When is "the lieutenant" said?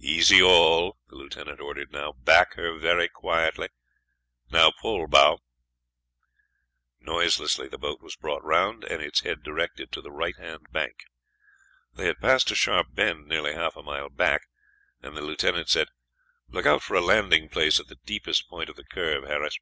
1.06-1.60, 15.16-15.68